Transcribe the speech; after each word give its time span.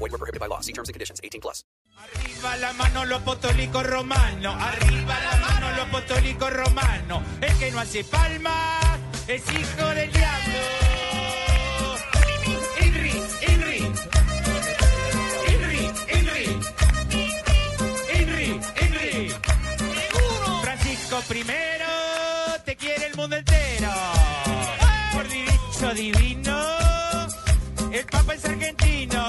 Void 0.00 0.12
were 0.12 0.18
prohibited 0.18 0.40
by 0.40 0.46
law. 0.46 0.60
See 0.60 0.72
terms 0.72 0.88
and 0.88 0.94
conditions. 0.94 1.20
18 1.22 1.42
plus. 1.42 1.62
Arriba 2.00 2.56
la 2.56 2.72
mano 2.72 3.04
los 3.04 3.20
apostólicos 3.20 3.86
romanos, 3.86 4.56
arriba 4.58 5.14
la 5.20 5.36
mano 5.36 5.70
los 5.76 5.86
apostólicos 5.88 6.50
romanos. 6.50 7.22
El 7.42 7.58
que 7.58 7.70
no 7.70 7.80
hace 7.80 8.02
palmas 8.04 8.98
es 9.28 9.42
hijo 9.52 9.86
del 9.94 10.10
diablo. 10.10 10.58
Inri, 12.80 13.12
Inri, 13.52 13.76
Inri, 18.18 18.60
Inri. 18.80 19.34
Francisco 20.62 21.22
I 21.28 21.44
te 22.64 22.76
quiere 22.76 23.06
el 23.08 23.16
mundo 23.16 23.36
entero. 23.36 23.90
Por 25.12 25.28
derecho 25.28 25.94
divino, 25.94 26.89
el 27.92 28.04
Papa 28.06 28.34
es 28.34 28.44
argentino. 28.44 29.24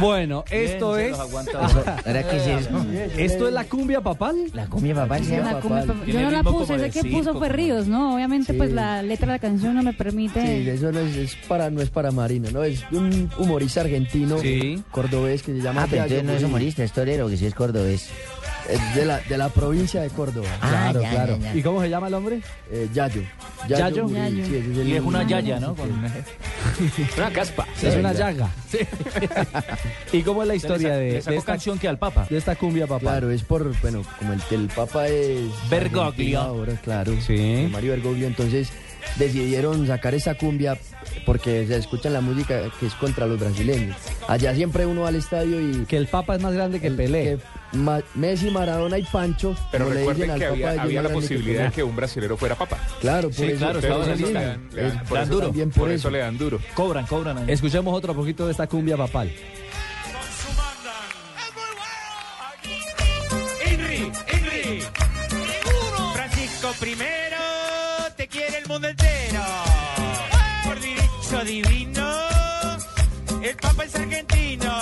Bueno, 0.00 0.44
esto 0.50 0.96
es. 0.98 1.18
¿Ahora 1.18 2.22
qué 2.28 2.36
es 2.36 2.46
eso? 2.66 2.86
¿Esto 3.16 3.48
es 3.48 3.54
la 3.54 3.64
cumbia 3.64 4.00
papal? 4.00 4.36
La 4.52 4.66
cumbia 4.66 4.94
papal 4.94 5.24
se 5.24 5.38
La 5.40 5.58
cumbia 5.60 5.84
papal. 5.86 6.06
Yo 6.06 6.20
no 6.20 6.30
la 6.30 6.42
puse, 6.44 6.76
de 6.76 6.90
que 6.90 7.02
puso 7.04 7.34
fue 7.36 7.48
Ríos, 7.48 7.88
¿no? 7.88 8.14
Obviamente, 8.14 8.54
pues 8.54 8.68
Sí. 8.70 8.74
la 8.76 9.02
letra 9.02 9.26
de 9.26 9.32
la 9.32 9.38
canción 9.38 9.74
no 9.74 9.82
me 9.82 9.94
permite. 9.94 10.40
Sí, 10.62 10.68
eso 10.70 10.92
no 10.92 11.00
es, 11.00 11.16
es 11.16 11.34
para, 11.48 11.70
no 11.70 11.80
es 11.80 11.90
para 11.90 12.10
Marina, 12.12 12.50
¿no? 12.52 12.62
Es 12.62 12.84
un 12.92 13.28
humorista 13.38 13.80
argentino, 13.80 14.38
Sí. 14.38 14.82
cordobés, 14.92 15.42
que 15.42 15.52
se 15.54 15.60
llama 15.62 15.82
Ah, 15.84 15.86
pero 15.90 16.02
entonces 16.04 16.24
no 16.24 16.32
es 16.34 16.42
humorista, 16.44 16.84
es 16.84 16.92
torero, 16.92 17.28
que 17.28 17.36
sí 17.36 17.46
es 17.46 17.54
cordobés. 17.54 18.08
Es 18.68 18.94
de 18.94 19.04
la, 19.06 19.18
de 19.20 19.38
la 19.38 19.48
provincia 19.48 20.02
de 20.02 20.10
Córdoba. 20.10 20.46
Ah, 20.60 20.68
Claro, 20.68 21.00
ya, 21.02 21.10
claro. 21.10 21.38
ya, 21.38 21.52
ya. 21.52 21.58
¿Y 21.58 21.62
cómo 21.62 21.80
se 21.80 21.88
llama 21.88 22.08
el 22.08 22.14
hombre? 22.14 22.42
Eh, 22.70 22.86
Yayo. 22.92 23.22
¿Yayo? 23.66 24.06
Sí, 24.08 24.14
ese 24.16 24.84
Y 24.84 24.92
es 24.94 25.00
una 25.02 25.22
yaya, 25.26 25.58
¿no? 25.58 25.74
Con 25.74 25.88
una 27.16 27.30
caspa. 27.30 27.66
es 27.82 27.94
una 27.96 28.12
llaga. 28.12 28.50
¿Y 30.12 30.22
cómo 30.22 30.42
es 30.42 30.48
la 30.48 30.54
historia 30.54 30.96
de, 30.96 31.12
de 31.14 31.22
sacó 31.22 31.38
esta, 31.38 31.52
canción 31.52 31.78
que 31.78 31.88
al 31.88 31.98
Papa. 31.98 32.26
de 32.28 32.36
esta 32.36 32.56
cumbia 32.56 32.86
papal? 32.86 33.00
Claro, 33.00 33.30
es 33.30 33.42
por, 33.42 33.78
bueno, 33.80 34.02
como 34.18 34.32
el, 34.32 34.40
el 34.50 34.68
Papa 34.68 35.08
es... 35.08 35.40
Bergoglio. 35.70 36.40
Ahora, 36.40 36.74
claro. 36.82 37.12
Sí. 37.20 37.68
Mario 37.70 37.92
Bergoglio, 37.92 38.26
entonces 38.26 38.68
decidieron 39.16 39.86
sacar 39.86 40.14
esa 40.14 40.34
cumbia 40.34 40.76
porque 41.24 41.66
se 41.66 41.76
escucha 41.76 42.10
la 42.10 42.20
música 42.20 42.62
que 42.78 42.86
es 42.86 42.94
contra 42.94 43.26
los 43.26 43.38
brasileños. 43.38 43.96
Allá 44.26 44.54
siempre 44.54 44.86
uno 44.86 45.02
va 45.02 45.08
al 45.08 45.16
estadio 45.16 45.60
y... 45.60 45.84
Que 45.86 45.96
el 45.96 46.06
Papa 46.06 46.36
es 46.36 46.42
más 46.42 46.52
grande 46.54 46.80
que 46.80 46.86
el- 46.88 46.96
Pelé. 46.96 47.22
que 47.24 47.38
Ma- 47.72 48.00
Messi, 48.14 48.50
Maradona 48.50 48.98
y 48.98 49.02
Pancho. 49.04 49.54
Pero 49.70 49.90
recuerden 49.90 50.38
que 50.38 50.46
había, 50.46 50.80
había 50.82 51.02
la 51.02 51.08
posibilidad 51.10 51.64
de 51.66 51.70
que 51.72 51.82
un 51.82 51.94
brasilero 51.94 52.36
fuera 52.36 52.54
papa. 52.54 52.78
Claro, 53.00 53.28
por 53.28 53.36
Sí, 53.36 53.44
eso, 53.44 53.58
claro, 53.58 53.78
Unidos. 53.78 54.06
le 54.08 54.16
mismo. 54.16 54.40
dan, 54.40 54.68
le 54.72 54.82
dan- 54.82 54.90
Es- 55.02 55.02
por 55.08 55.18
dan 55.18 55.24
eso 55.24 55.32
duro. 55.34 55.46
también 55.48 55.70
Por 55.70 55.78
por 55.80 55.88
eso 55.90 55.96
eso. 55.98 56.10
le 56.10 56.18
dan 56.18 56.38
duro. 56.38 56.60
Cobran, 56.74 57.06
cobran. 57.06 57.38
ahí. 57.38 57.44
Escuchemos 57.48 57.94
otro 57.94 58.14
poquito 58.14 58.46
de 58.46 58.52
esta 58.52 58.66
cumbia 58.66 58.96
papal. 58.96 59.30
Inri, 63.70 64.10
Inri. 64.32 64.82
Francisco 66.14 66.72
I 66.82 66.96
te 68.16 68.28
quiere 68.28 68.58
el 68.58 68.66
mundo 68.66 68.88
entero. 68.88 69.42
Por 70.64 70.80
derecho 70.80 71.44
divino, 71.44 72.10
el 73.42 73.56
Papa 73.56 73.84
es 73.84 73.94
argentino. 73.94 74.72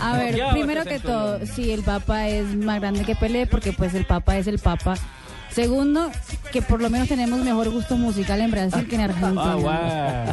A 0.00 0.18
ver, 0.18 0.36
primero 0.52 0.84
que 0.84 0.98
todo, 0.98 1.44
si 1.46 1.72
el 1.72 1.82
Papa 1.82 2.28
es 2.28 2.54
más 2.56 2.80
grande 2.80 3.04
que 3.04 3.14
Pelé, 3.14 3.46
porque 3.46 3.72
pues 3.72 3.94
el 3.94 4.04
Papa 4.04 4.36
es 4.36 4.46
el 4.46 4.58
Papa. 4.58 4.94
Segundo, 5.54 6.10
que 6.50 6.62
por 6.62 6.80
lo 6.80 6.88
menos 6.88 7.08
tenemos 7.08 7.38
mejor 7.40 7.68
gusto 7.70 7.96
musical 7.96 8.40
en 8.40 8.50
Brasil 8.50 8.86
que 8.88 8.94
en 8.94 9.02
Argentina. 9.02 9.54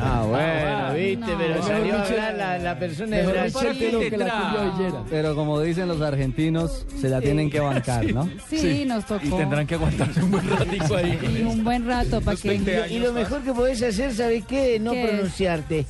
Ah, 0.00 0.24
bueno, 0.28 0.94
viste, 0.94 1.32
pero 1.36 1.62
salió 1.62 1.96
a 1.96 2.02
hablar 2.04 2.34
la, 2.36 2.58
la 2.58 2.78
persona 2.78 3.16
de 3.16 3.26
Brasil. 3.26 3.98
que 4.10 4.16
la. 4.16 5.04
Pero 5.10 5.34
como 5.34 5.60
dicen 5.60 5.88
los 5.88 6.00
argentinos, 6.00 6.86
se 7.00 7.08
la 7.08 7.20
tienen 7.20 7.50
que 7.50 7.58
bancar, 7.60 8.04
¿no? 8.12 8.28
Sí, 8.48 8.84
nos 8.86 9.04
tocó. 9.06 9.26
Y 9.26 9.30
tendrán 9.30 9.66
que 9.66 9.74
aguantarse 9.74 10.22
un 10.22 10.30
buen 10.30 10.48
ratico 10.50 10.96
ahí. 10.96 11.18
Y 11.38 11.42
un 11.42 11.64
buen 11.64 11.86
rato 11.86 12.20
para 12.20 12.36
que... 12.36 12.54
Y 12.90 12.98
lo 13.00 13.12
mejor 13.12 13.42
que 13.42 13.52
podés 13.52 13.82
hacer, 13.82 14.14
¿sabes 14.14 14.44
qué? 14.46 14.78
No 14.78 14.92
¿Qué 14.92 15.02
es? 15.04 15.10
pronunciarte. 15.10 15.86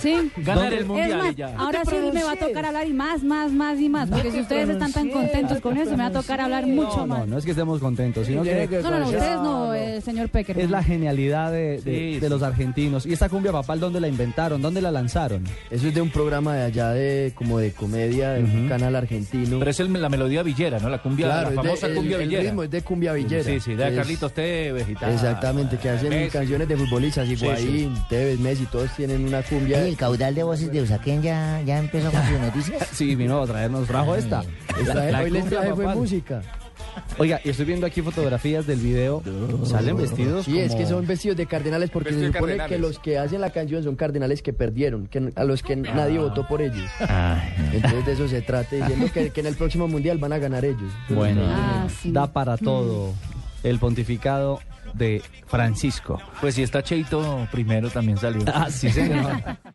Sí. 0.00 0.30
Ganar 0.38 0.72
el 0.72 0.80
Es 0.80 0.86
mundial 0.86 1.18
más, 1.18 1.32
y 1.32 1.34
ya. 1.36 1.54
ahora 1.56 1.82
sí 1.84 1.94
me 2.12 2.22
va 2.24 2.32
a 2.32 2.36
tocar 2.36 2.64
hablar 2.66 2.86
y 2.86 2.92
más, 2.92 3.22
más, 3.22 3.52
más 3.52 3.78
y 3.80 3.88
más. 3.88 4.08
Porque 4.08 4.30
si 4.32 4.40
ustedes 4.40 4.68
están 4.68 4.92
tan 4.92 5.08
contentos 5.10 5.60
con 5.60 5.76
eso, 5.76 5.90
me 5.92 5.98
va 5.98 6.06
a 6.06 6.12
tocar 6.12 6.40
hablar 6.40 6.66
mucho 6.66 6.98
No, 6.98 7.06
no, 7.06 7.18
más. 7.18 7.28
no 7.28 7.38
es 7.38 7.44
que 7.44 7.50
estemos 7.52 7.80
contentos, 7.80 8.26
sino 8.26 8.42
que 8.42 8.63
No, 8.70 8.98
no, 8.98 9.06
ustedes 9.06 9.36
no, 9.36 10.00
señor 10.04 10.28
Pecker. 10.28 10.58
es 10.58 10.70
la 10.70 10.82
genialidad 10.82 11.50
de, 11.52 11.80
de- 11.80 11.82
Sí, 11.82 12.14
de 12.14 12.20
sí. 12.20 12.28
los 12.28 12.42
argentinos. 12.42 13.06
¿Y 13.06 13.12
esta 13.12 13.28
cumbia 13.28 13.52
papal 13.52 13.80
dónde 13.80 14.00
la 14.00 14.08
inventaron? 14.08 14.60
¿Dónde 14.62 14.80
la 14.82 14.90
lanzaron? 14.90 15.44
Eso 15.70 15.88
es 15.88 15.94
de 15.94 16.00
un 16.00 16.10
programa 16.10 16.54
de 16.54 16.62
allá 16.64 16.90
de 16.90 17.32
como 17.34 17.58
de 17.58 17.72
comedia, 17.72 18.30
de 18.30 18.44
un 18.44 18.68
canal 18.68 18.94
argentino. 18.96 19.58
Pero 19.58 19.70
es 19.70 19.80
el- 19.80 19.92
la 19.92 20.08
melodía 20.08 20.42
villera, 20.42 20.78
¿no? 20.78 20.88
La 20.88 21.00
cumbia, 21.00 21.26
claro, 21.26 21.42
la 21.42 21.50
de- 21.50 21.56
famosa 21.56 21.86
el- 21.86 21.94
cumbia 21.94 22.16
el, 22.18 22.24
villera. 22.24 22.42
ritmo 22.44 22.62
es 22.62 22.70
de 22.70 22.82
cumbia 22.82 23.12
villera. 23.12 23.44
Sí, 23.44 23.60
sí, 23.60 23.74
de 23.74 23.88
Es- 23.88 23.94
Carlitos 23.94 24.32
Tevez 24.32 24.88
y 24.88 24.94
tal. 24.94 25.12
Exactamente, 25.12 25.76
que 25.78 25.88
hacen 25.90 26.08
Messi. 26.10 26.30
canciones 26.30 26.68
de 26.68 26.76
futbolistas, 26.76 27.28
Higuaín, 27.28 27.94
Tevez, 28.08 28.38
Messi, 28.40 28.66
todos 28.66 28.90
tienen 28.96 29.24
una 29.24 29.42
cumbia. 29.42 29.78
Oye, 29.78 29.88
el 29.90 29.96
caudal 29.96 30.34
de 30.34 30.42
voces 30.42 30.70
de 30.72 30.82
Usaquén 30.82 31.22
ya, 31.22 31.60
ya 31.64 31.78
empezó 31.78 32.10
con 32.10 32.20
sus 32.26 32.38
noticias. 32.40 32.88
Sí, 32.92 33.14
vino 33.14 33.40
a 33.42 33.46
traernos, 33.46 33.86
trajo 33.86 34.14
esta. 34.16 34.42
Les 34.76 34.86
traje- 34.88 35.12
La 35.12 35.20
hoy 35.22 35.30
les 35.30 35.40
cumbia 35.42 35.58
traje 35.60 35.74
fue 35.74 35.84
papal. 35.84 35.98
música. 36.00 36.42
Oiga, 37.18 37.40
y 37.44 37.50
estoy 37.50 37.64
viendo 37.66 37.86
aquí 37.86 38.02
fotografías 38.02 38.66
del 38.66 38.80
video. 38.80 39.22
Salen 39.64 39.96
vestidos 39.96 40.44
Sí, 40.46 40.58
es 40.58 40.74
que 40.74 40.84
son 40.86 41.06
vestidos 41.06 41.36
de 41.36 41.46
cardenales 41.46 41.90
porque 41.90 42.12
se 42.12 42.26
supone 42.32 42.56
que 42.68 42.78
los 42.78 42.98
que 42.98 43.18
hacen 43.18 43.40
la 43.40 43.50
canción 43.50 43.82
son 43.84 43.94
cardenales 43.96 44.42
que 44.42 44.52
perdieron, 44.52 45.06
que 45.06 45.32
a 45.36 45.44
los 45.44 45.62
que 45.62 45.76
nadie 45.76 46.18
votó 46.18 46.46
por 46.48 46.60
ellos. 46.60 46.90
Entonces 47.72 48.06
de 48.06 48.12
eso 48.12 48.28
se 48.28 48.42
trata, 48.42 48.74
diciendo 48.76 49.06
que, 49.12 49.30
que 49.30 49.40
en 49.40 49.46
el 49.46 49.54
próximo 49.56 49.86
mundial 49.88 50.18
van 50.18 50.32
a 50.32 50.38
ganar 50.38 50.64
ellos. 50.64 50.92
Bueno, 51.08 51.42
Ah, 51.46 51.86
sí. 52.02 52.10
da 52.10 52.32
para 52.32 52.56
todo 52.56 53.12
el 53.62 53.78
pontificado 53.78 54.60
de 54.94 55.22
Francisco. 55.46 56.20
Pues 56.40 56.54
si 56.56 56.62
está 56.62 56.82
Cheito 56.82 57.46
primero 57.52 57.90
también 57.90 58.18
salió. 58.18 58.42
Ah, 58.46 58.68
sí, 58.70 58.90
señor. 58.90 59.40